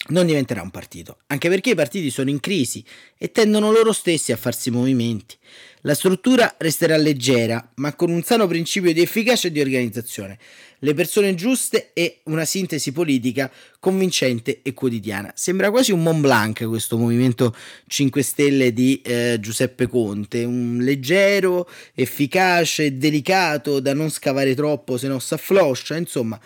[0.05, 2.85] Non diventerà un partito, anche perché i partiti sono in crisi
[3.17, 5.37] e tendono loro stessi a farsi movimenti.
[5.83, 10.38] La struttura resterà leggera, ma con un sano principio di efficacia e di organizzazione
[10.85, 15.33] le persone giuste e una sintesi politica convincente e quotidiana.
[15.35, 17.55] Sembra quasi un Mont Blanc questo movimento
[17.87, 25.07] 5 Stelle di eh, Giuseppe Conte, un leggero, efficace, delicato da non scavare troppo se
[25.07, 26.38] no s'affloscia, insomma,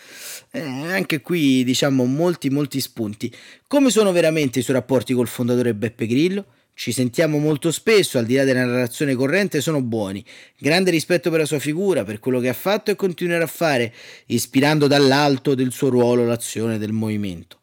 [0.50, 3.32] eh, anche qui diciamo molti molti spunti.
[3.66, 6.44] Come sono veramente i suoi rapporti col fondatore Beppe Grillo?
[6.78, 10.22] Ci sentiamo molto spesso, al di là della narrazione corrente, sono buoni.
[10.58, 13.94] Grande rispetto per la sua figura, per quello che ha fatto e continuerà a fare,
[14.26, 17.56] ispirando dall'alto del suo ruolo l'azione del movimento.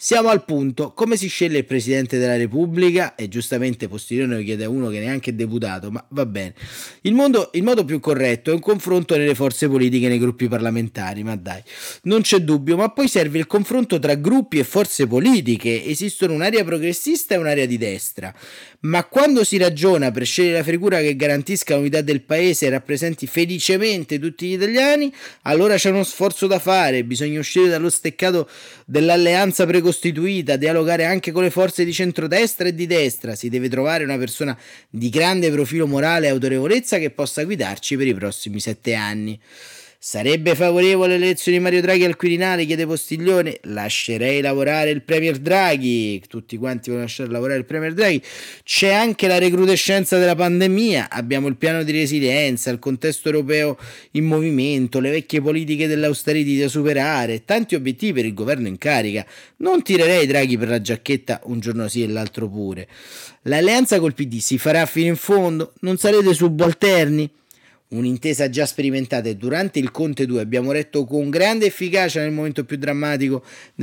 [0.00, 3.16] Siamo al punto, come si sceglie il Presidente della Repubblica?
[3.16, 6.54] E giustamente Postiglione lo chiede a uno che neanche è deputato, ma va bene.
[7.00, 11.24] Il, mondo, il modo più corretto è un confronto nelle forze politiche nei gruppi parlamentari,
[11.24, 11.60] ma dai,
[12.02, 15.84] non c'è dubbio, ma poi serve il confronto tra gruppi e forze politiche.
[15.84, 18.32] Esistono un'area progressista e un'area di destra.
[18.82, 23.26] Ma quando si ragiona per scegliere la figura che garantisca l'unità del paese e rappresenti
[23.26, 28.48] felicemente tutti gli italiani, allora c'è uno sforzo da fare, bisogna uscire dallo steccato
[28.86, 33.70] dell'alleanza precostituita costituita, dialogare anche con le forze di centrodestra e di destra, si deve
[33.70, 34.56] trovare una persona
[34.90, 39.40] di grande profilo morale e autorevolezza che possa guidarci per i prossimi sette anni.
[40.00, 42.64] Sarebbe favorevole l'elezione di Mario Draghi al Quirinale?
[42.64, 43.58] chiede Postiglione.
[43.62, 46.22] Lascerei lavorare il Premier Draghi.
[46.28, 48.22] Tutti quanti vogliono lasciare lavorare il Premier Draghi.
[48.62, 51.10] C'è anche la recrudescenza della pandemia.
[51.10, 53.76] Abbiamo il piano di resilienza, il contesto europeo
[54.12, 59.26] in movimento, le vecchie politiche dell'austerity da superare, tanti obiettivi per il governo in carica.
[59.56, 62.86] Non tirerei Draghi per la giacchetta un giorno sì e l'altro pure.
[63.42, 65.72] L'alleanza col PD si farà fino in fondo?
[65.80, 67.28] Non sarete subalterni?
[67.90, 72.64] Un'intesa già sperimentata e durante il Conte 2 abbiamo retto con grande efficacia nel momento
[72.64, 73.42] più drammatico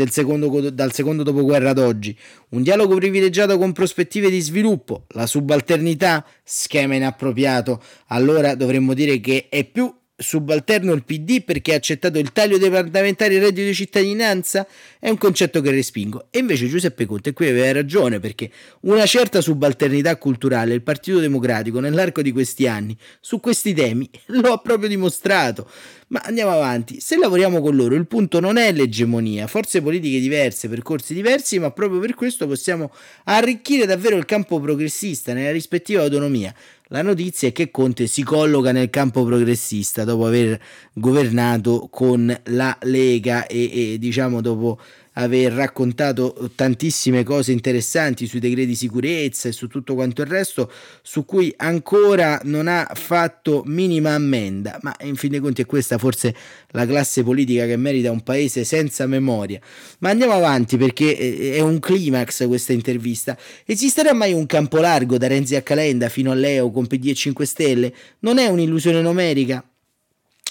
[0.10, 2.15] secondo, dal secondo dopoguerra ad oggi.
[2.50, 7.82] Un dialogo privilegiato con prospettive di sviluppo, la subalternità, schema inappropriato.
[8.10, 12.69] Allora dovremmo dire che è più subalterno il PD perché ha accettato il taglio dei
[12.69, 14.65] parlamentari e reddito di cittadinanza?
[14.99, 16.28] È un concetto che respingo.
[16.30, 18.49] E invece Giuseppe Conte qui aveva ragione perché
[18.82, 24.54] una certa subalternità culturale il Partito Democratico nell'arco di questi anni su questi temi lo
[24.54, 25.69] ha proprio dimostrato.
[26.08, 30.69] Ma andiamo avanti, se lavoriamo con loro il punto non è l'egemonia, forze politiche diverse,
[30.69, 36.54] percorsi diversi, ma proprio per questo possiamo arricchire davvero il campo progressista nella rispettiva autonomia.
[36.89, 40.62] La notizia è che Conte si colloca nel campo progressista dopo aver
[40.93, 44.80] governato con la Lega e, e diciamo dopo
[45.15, 50.71] aver raccontato tantissime cose interessanti sui decreti di sicurezza e su tutto quanto il resto,
[51.01, 55.97] su cui ancora non ha fatto minima ammenda, ma in fin dei conti è questa
[55.97, 56.36] forse
[56.69, 59.60] la classe politica che merita un paese senza memoria.
[59.99, 63.38] Ma andiamo avanti perché è un climax questa intervista.
[63.65, 67.13] Esisterà mai un campo largo da Renzi a Calenda fino a Leo con PD e
[67.13, 67.93] 5 Stelle?
[68.19, 69.63] Non è un'illusione numerica?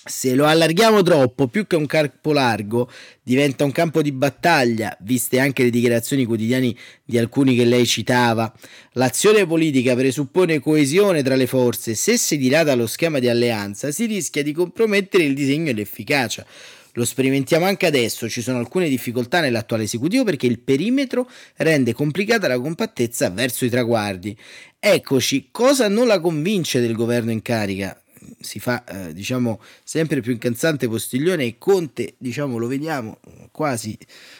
[0.06, 2.90] Se lo allarghiamo troppo, più che un campo largo,
[3.22, 8.52] diventa un campo di battaglia, viste anche le dichiarazioni quotidiane di alcuni che lei citava.
[8.92, 14.04] L'azione politica presuppone coesione tra le forze, se si dilata lo schema di alleanza si
[14.04, 16.44] rischia di compromettere il disegno e l'efficacia.
[16.92, 22.46] Lo sperimentiamo anche adesso, ci sono alcune difficoltà nell'attuale esecutivo perché il perimetro rende complicata
[22.46, 24.36] la compattezza verso i traguardi.
[24.78, 27.98] Eccoci, cosa non la convince del governo in carica?
[28.44, 33.18] Si fa eh, diciamo sempre più incalzante Postiglione e Conte diciamo lo vediamo
[33.50, 33.96] quasi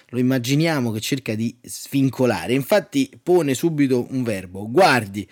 [0.09, 2.53] lo immaginiamo che cerca di svincolare.
[2.53, 5.29] Infatti pone subito un verbo guardi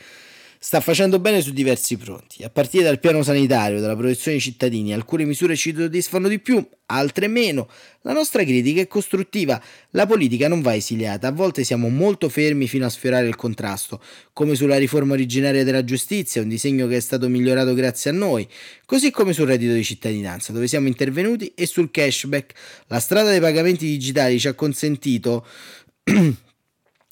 [0.64, 4.94] sta facendo bene su diversi fronti, a partire dal piano sanitario, dalla protezione dei cittadini,
[4.94, 7.68] alcune misure ci soddisfano di più, altre meno.
[8.02, 12.68] La nostra critica è costruttiva, la politica non va esiliata, a volte siamo molto fermi
[12.68, 14.00] fino a sfiorare il contrasto,
[14.32, 18.46] come sulla riforma originaria della giustizia, un disegno che è stato migliorato grazie a noi,
[18.86, 22.52] così come sul reddito di cittadinanza, dove siamo intervenuti, e sul cashback.
[22.86, 25.44] La strada dei pagamenti digitali ci ha consentito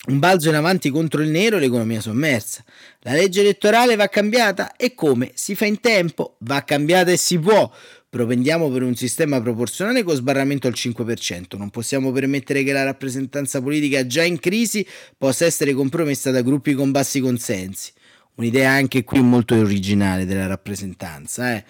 [0.09, 2.65] un balzo in avanti contro il nero e l'economia sommersa.
[3.01, 5.33] La legge elettorale va cambiata e come?
[5.35, 7.71] Si fa in tempo, va cambiata e si può.
[8.09, 11.57] Propendiamo per un sistema proporzionale con sbarramento al 5%.
[11.59, 14.85] Non possiamo permettere che la rappresentanza politica già in crisi
[15.17, 17.93] possa essere compromessa da gruppi con bassi consensi.
[18.37, 21.65] Un'idea anche qui molto originale della rappresentanza, eh.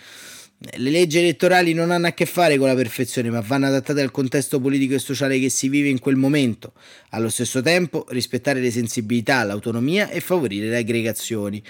[0.62, 4.10] Le leggi elettorali non hanno a che fare con la perfezione, ma vanno adattate al
[4.10, 6.74] contesto politico e sociale che si vive in quel momento.
[7.10, 11.62] Allo stesso tempo, rispettare le sensibilità, l'autonomia e favorire le aggregazioni.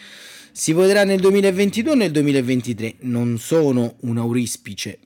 [0.51, 2.97] Si voterà nel 2022 o nel 2023?
[3.03, 4.99] Non sono un aurispice,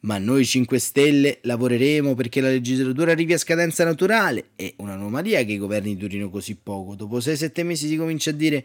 [0.00, 4.52] ma noi 5 Stelle lavoreremo perché la legislatura arrivi a scadenza naturale.
[4.56, 6.94] È un'anomalia che i governi durino così poco.
[6.94, 8.64] Dopo 6-7 mesi si comincia a dire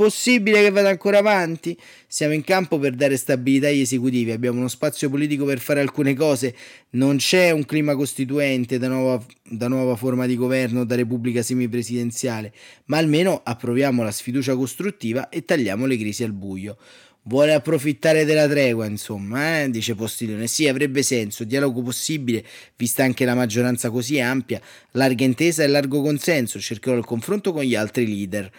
[0.00, 1.76] Possibile che vada ancora avanti?
[2.06, 6.14] Siamo in campo per dare stabilità agli esecutivi, abbiamo uno spazio politico per fare alcune
[6.14, 6.56] cose,
[6.92, 12.54] non c'è un clima costituente da nuova, da nuova forma di governo, da repubblica semipresidenziale,
[12.86, 16.78] ma almeno approviamo la sfiducia costruttiva e tagliamo le crisi al buio.
[17.24, 19.68] Vuole approfittare della tregua, insomma, eh?
[19.68, 20.46] dice Postiglione.
[20.46, 22.42] Sì, avrebbe senso, dialogo possibile,
[22.74, 27.64] vista anche la maggioranza così ampia, larga intesa e largo consenso, cercherò il confronto con
[27.64, 28.50] gli altri leader.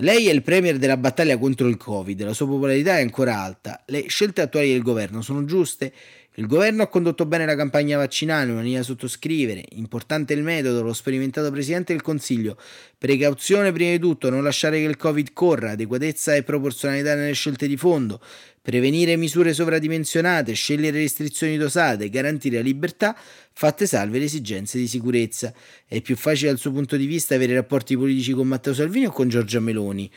[0.00, 3.82] Lei è il premier della battaglia contro il Covid, la sua popolarità è ancora alta.
[3.86, 5.90] Le scelte attuali del governo sono giuste?
[6.38, 9.64] Il governo ha condotto bene la campagna vaccinale, una linea da sottoscrivere.
[9.70, 12.58] Importante il metodo, lo sperimentato Presidente del Consiglio.
[12.98, 17.66] Precauzione prima di tutto, non lasciare che il Covid corra, adeguatezza e proporzionalità nelle scelte
[17.66, 18.20] di fondo,
[18.60, 23.16] prevenire misure sovradimensionate, scegliere restrizioni dosate, garantire la libertà,
[23.54, 25.54] fatte salve le esigenze di sicurezza.
[25.86, 29.10] È più facile dal suo punto di vista avere rapporti politici con Matteo Salvini o
[29.10, 30.10] con Giorgia Meloni?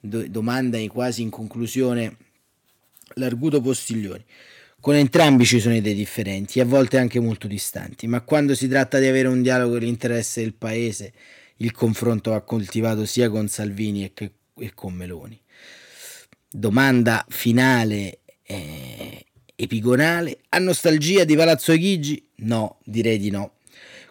[0.00, 2.16] Do- domanda quasi in conclusione
[3.16, 4.24] l'arguto Postiglioni.
[4.86, 9.00] Con entrambi ci sono idee differenti, a volte anche molto distanti, ma quando si tratta
[9.00, 11.12] di avere un dialogo nell'interesse del paese,
[11.56, 15.40] il confronto va coltivato sia con Salvini che, e con Meloni.
[16.48, 19.24] Domanda finale eh,
[19.56, 20.38] epigonale.
[20.50, 22.24] Ha nostalgia di Palazzo Chigi?
[22.42, 23.54] No, direi di no.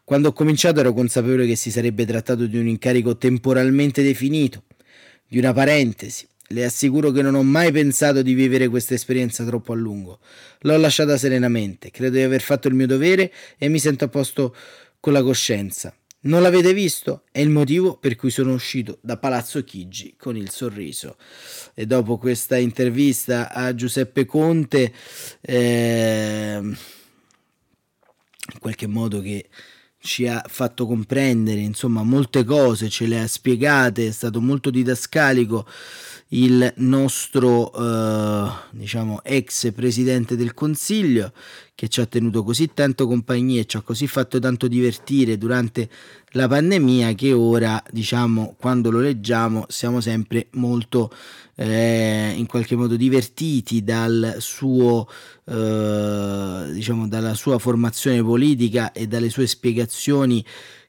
[0.04, 4.64] Quando ho cominciato ero consapevole che si sarebbe trattato di un incarico temporalmente definito,
[5.26, 9.74] di una parentesi, le assicuro che non ho mai pensato di vivere questa esperienza troppo
[9.74, 10.20] a lungo.
[10.62, 14.56] L'ho lasciata serenamente, credo di aver fatto il mio dovere e mi sento a posto
[15.00, 15.96] con la coscienza.
[16.26, 17.24] Non l'avete visto?
[17.32, 21.18] È il motivo per cui sono uscito da Palazzo Chigi con il sorriso.
[21.76, 24.92] E dopo questa intervista a Giuseppe Conte,
[25.42, 26.76] eh, in
[28.60, 29.50] qualche modo che
[30.00, 35.68] ci ha fatto comprendere insomma molte cose, ce le ha spiegate, è stato molto didascalico
[36.36, 41.32] il nostro eh, diciamo ex presidente del Consiglio
[41.74, 45.90] che ci ha tenuto così tanto compagnia e ci ha così fatto tanto divertire durante
[46.32, 51.10] la pandemia che ora diciamo quando lo leggiamo siamo sempre molto
[51.56, 55.08] eh, in qualche modo divertiti dal suo
[55.46, 60.44] eh, diciamo dalla sua formazione politica e dalle sue spiegazioni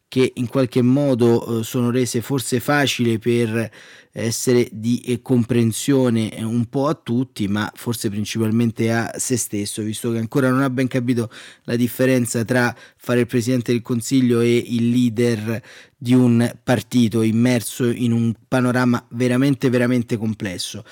[0.09, 3.71] che in qualche modo eh, sono rese forse facili per
[4.13, 10.11] essere di eh, comprensione un po' a tutti, ma forse principalmente a se stesso, visto
[10.13, 11.31] che ancora non ha ben capito
[11.65, 15.63] la differenza tra fare il Presidente del Consiglio e il leader
[15.97, 20.85] di un partito immerso in un panorama veramente, veramente complesso.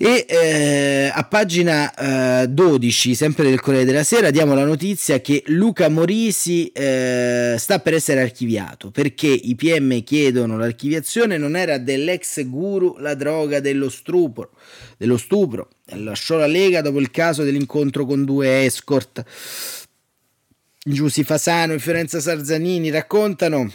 [0.00, 5.42] E eh, a pagina eh, 12, sempre del Corriere della Sera, diamo la notizia che
[5.46, 11.36] Luca Morisi eh, sta per essere archiviato perché i PM chiedono l'archiviazione.
[11.36, 14.52] Non era dell'ex guru la droga dello stupro,
[14.96, 15.68] dello stupro.
[15.86, 19.24] Lasciò la Lega dopo il caso dell'incontro con due escort.
[20.80, 23.68] Giussi Fasano e Fiorenza Sarzanini raccontano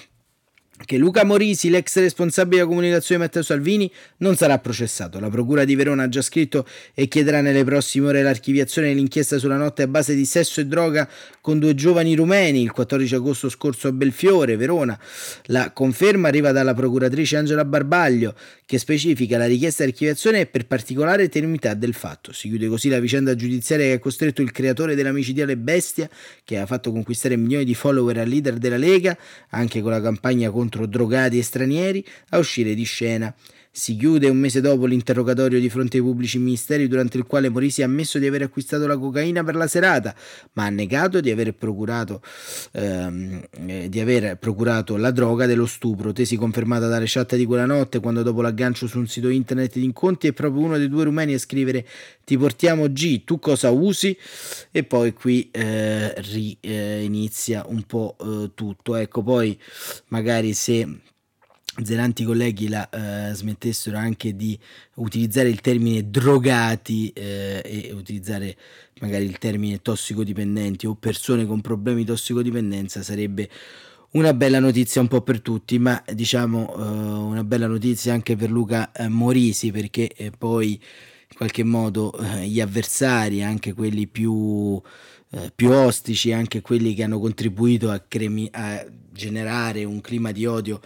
[0.85, 5.19] che Luca Morisi, l'ex responsabile della comunicazione di Matteo Salvini, non sarà processato.
[5.19, 9.57] La Procura di Verona ha già scritto e chiederà nelle prossime ore l'archiviazione dell'inchiesta sulla
[9.57, 11.07] notte a base di sesso e droga
[11.41, 14.97] con due giovani rumeni il 14 agosto scorso a Belfiore, Verona.
[15.45, 18.35] La conferma arriva dalla procuratrice Angela Barbaglio,
[18.73, 22.33] che specifica la richiesta di archiviazione per particolare tenuità del fatto.
[22.33, 26.09] Si chiude così la vicenda giudiziaria che ha costretto il creatore della micidiale bestia,
[26.43, 29.15] che ha fatto conquistare milioni di follower al leader della Lega,
[29.49, 33.31] anche con la campagna contro drogati e stranieri a uscire di scena.
[33.75, 37.81] Si chiude un mese dopo l'interrogatorio di fronte ai pubblici ministeri durante il quale Morisi
[37.81, 40.13] ha ammesso di aver acquistato la cocaina per la serata,
[40.53, 42.21] ma ha negato di aver procurato,
[42.73, 47.65] ehm, eh, di aver procurato la droga dello stupro, tesi confermata dalle chat di quella
[47.65, 51.05] notte quando dopo l'aggancio su un sito internet di incontri è proprio uno dei due
[51.05, 51.83] rumeni a scrivere
[52.23, 54.15] ti portiamo G, tu cosa usi?
[54.69, 58.93] E poi qui eh, ri, eh, inizia un po' eh, tutto.
[58.93, 59.59] Ecco, poi
[60.09, 60.87] magari se
[61.81, 64.57] zelanti colleghi la eh, smettessero anche di
[64.95, 68.55] utilizzare il termine drogati eh, e utilizzare
[68.99, 73.49] magari il termine tossicodipendenti o persone con problemi di tossicodipendenza sarebbe
[74.11, 78.51] una bella notizia un po' per tutti, ma diciamo eh, una bella notizia anche per
[78.51, 84.81] Luca eh, Morisi perché eh, poi in qualche modo eh, gli avversari, anche quelli più
[85.55, 90.79] più ostici, anche quelli che hanno contribuito a, cremi- a generare un clima di odio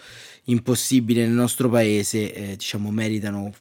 [0.47, 3.53] impossibile nel nostro paese, eh, diciamo, meritano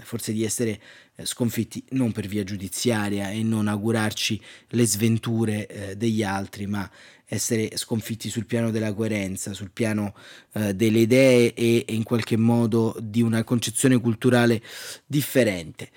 [0.00, 0.80] forse di essere
[1.16, 6.88] eh, sconfitti non per via giudiziaria e non augurarci le sventure eh, degli altri, ma
[7.26, 10.14] essere sconfitti sul piano della coerenza, sul piano
[10.52, 14.60] eh, delle idee e, e, in qualche modo di una concezione culturale
[15.06, 15.90] differente.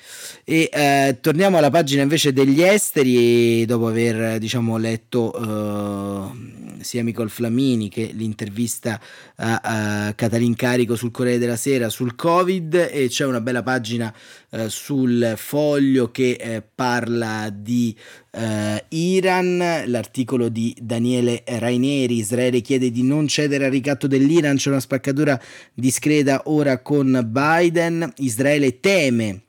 [0.43, 7.29] E eh, torniamo alla pagina invece degli esteri, dopo aver diciamo, letto eh, sia Micol
[7.29, 8.99] Flamini che l'intervista
[9.35, 9.61] a,
[10.07, 14.13] a Catalin Carico sul Corriere della Sera sul Covid e c'è una bella pagina
[14.49, 17.95] eh, sul foglio che eh, parla di
[18.31, 24.69] eh, Iran, l'articolo di Daniele Raineri, Israele chiede di non cedere al ricatto dell'Iran, c'è
[24.69, 25.39] una spaccatura
[25.73, 29.46] discreta ora con Biden, Israele teme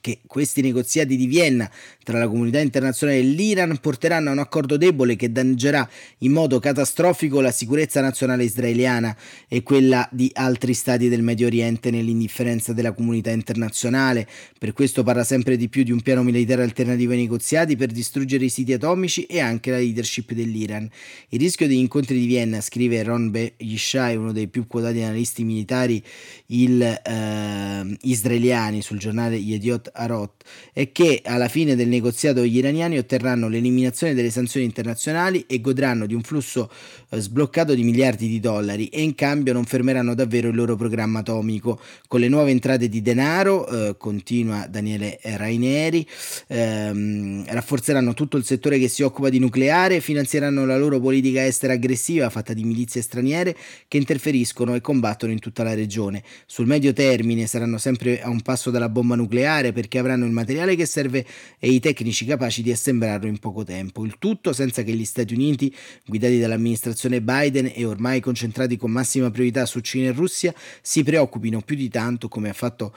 [0.00, 1.70] che questi negoziati di Vienna
[2.02, 6.58] tra la comunità internazionale e l'Iran porteranno a un accordo debole che danneggerà in modo
[6.58, 9.16] catastrofico la sicurezza nazionale israeliana
[9.48, 14.26] e quella di altri stati del Medio Oriente nell'indifferenza della comunità internazionale.
[14.58, 18.44] Per questo parla sempre di più di un piano militare alternativo ai negoziati per distruggere
[18.44, 20.88] i siti atomici e anche la leadership dell'Iran.
[21.28, 23.52] Il rischio degli incontri di Vienna, scrive Ron B.
[23.58, 26.02] Yishai, uno dei più quotati analisti militari
[26.46, 32.98] il, eh, israeliani sul giornale Yediot Arot, è che alla fine del negoziato gli iraniani
[32.98, 36.70] otterranno l'eliminazione delle sanzioni internazionali e godranno di un flusso
[37.08, 41.20] eh, sbloccato di miliardi di dollari e in cambio non fermeranno davvero il loro programma
[41.20, 41.80] atomico.
[42.06, 46.06] Con le nuove entrate di denaro, eh, continua Daniele Raineri,
[46.48, 51.72] ehm, rafforzeranno tutto il settore che si occupa di nucleare, finanzieranno la loro politica estera
[51.72, 53.56] aggressiva fatta di milizie straniere
[53.88, 56.22] che interferiscono e combattono in tutta la regione.
[56.46, 60.76] Sul medio termine saranno sempre a un passo dalla bomba nucleare perché avranno il materiale
[60.76, 61.26] che serve
[61.58, 64.04] e i tecnici capaci di assemblarlo in poco tempo.
[64.04, 65.74] Il tutto senza che gli Stati Uniti,
[66.06, 71.60] guidati dall'amministrazione Biden e ormai concentrati con massima priorità su Cina e Russia, si preoccupino
[71.62, 72.94] più di tanto, come ha fatto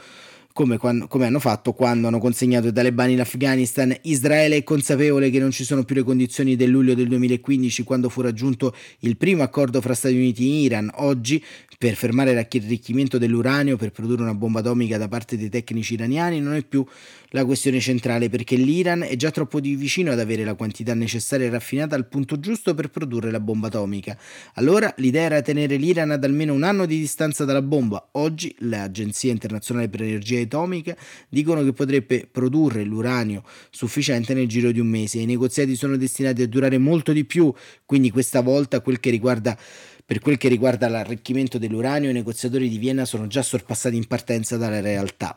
[0.56, 3.94] come, quando, come, hanno fatto quando hanno consegnato i talebani l'Afghanistan.
[4.04, 8.08] Israele è consapevole che non ci sono più le condizioni del luglio del 2015 quando
[8.08, 10.90] fu raggiunto il primo accordo fra Stati Uniti e Iran.
[10.96, 11.44] Oggi,
[11.78, 16.54] per fermare l'arricchimento dell'uranio per produrre una bomba atomica da parte dei tecnici iraniani, non
[16.54, 16.86] è più
[17.36, 21.48] la questione centrale perché l'Iran è già troppo di vicino ad avere la quantità necessaria
[21.48, 24.18] e raffinata al punto giusto per produrre la bomba atomica.
[24.54, 28.08] Allora l'idea era tenere l'Iran ad almeno un anno di distanza dalla bomba.
[28.14, 30.96] Oggi l'Agenzia internazionale per l'energia atomica
[31.28, 35.20] dicono che potrebbe produrre l'uranio sufficiente nel giro di un mese.
[35.20, 37.54] I negoziati sono destinati a durare molto di più,
[37.86, 39.58] quindi questa volta quel che riguarda
[40.06, 44.56] per quel che riguarda l'arricchimento dell'uranio, i negoziatori di Vienna sono già sorpassati in partenza
[44.56, 45.36] dalla realtà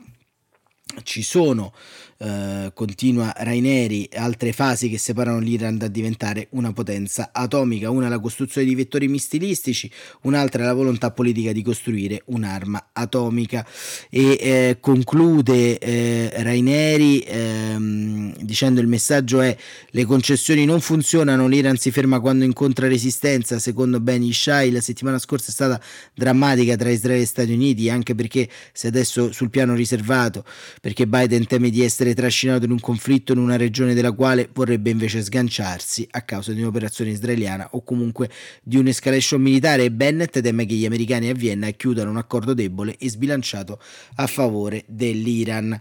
[1.03, 1.73] ci sono
[2.21, 8.19] eh, continua Raineri, altre fasi che separano l'Iran da diventare una potenza atomica, una la
[8.19, 9.89] costruzione di vettori missilistici,
[10.23, 13.65] un'altra la volontà politica di costruire un'arma atomica.
[14.11, 19.57] E eh, conclude eh, Raineri ehm, dicendo il messaggio è
[19.91, 25.19] le concessioni non funzionano, l'Iran si ferma quando incontra resistenza, secondo Ben Ishai la settimana
[25.19, 25.81] scorsa è stata
[26.15, 30.45] drammatica tra Israele e Stati Uniti anche perché se adesso sul piano riservato
[30.89, 34.89] perché Biden teme di essere trascinato in un conflitto in una regione della quale vorrebbe
[34.89, 38.31] invece sganciarsi a causa di un'operazione israeliana o comunque
[38.63, 42.97] di un'escalation militare e Bennett teme che gli americani a Vienna chiudano un accordo debole
[42.97, 43.79] e sbilanciato
[44.15, 45.79] a favore dell'Iran.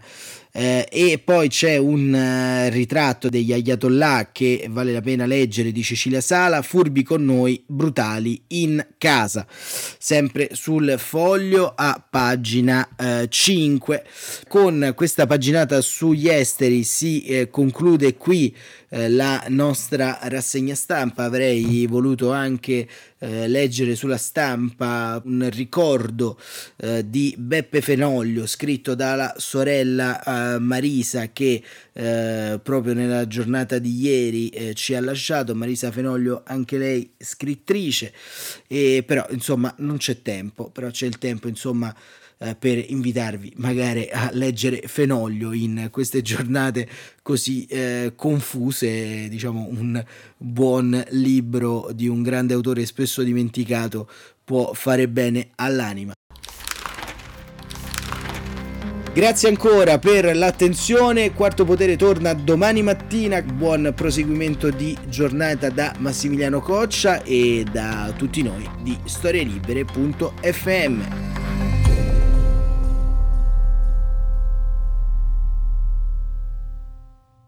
[0.50, 5.82] Eh, e poi c'è un uh, ritratto degli ayatollah che vale la pena leggere di
[5.82, 9.46] Cecilia Sala, furbi con noi, brutali in casa,
[9.98, 14.04] sempre sul foglio a pagina uh, 5.
[14.48, 18.54] Con questa paginata sugli esteri si eh, conclude qui
[18.90, 21.24] eh, la nostra rassegna stampa.
[21.24, 22.88] Avrei voluto anche
[23.18, 26.38] eh, leggere sulla stampa un ricordo
[26.76, 30.22] eh, di Beppe Fenoglio scritto dalla sorella
[30.58, 35.54] Marisa che eh, proprio nella giornata di ieri eh, ci ha lasciato.
[35.54, 38.12] Marisa Fenoglio, anche lei scrittrice,
[38.66, 41.94] e però insomma non c'è tempo, però c'è il tempo insomma
[42.38, 46.88] eh, per invitarvi magari a leggere Fenoglio in queste giornate
[47.22, 50.02] così eh, confuse, diciamo un
[50.36, 54.08] buon libro di un grande autore spesso dimenticato
[54.44, 56.12] può fare bene all'anima.
[59.18, 66.60] Grazie ancora per l'attenzione, Quarto Potere torna domani mattina, buon proseguimento di giornata da Massimiliano
[66.60, 71.00] Coccia e da tutti noi di storielibere.fm.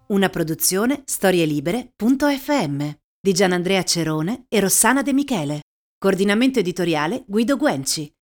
[0.08, 2.88] Una produzione storielibere.fm
[3.20, 5.60] di Gianandrea Cerone e Rossana De Michele.
[5.96, 8.12] Coordinamento editoriale Guido Guenci.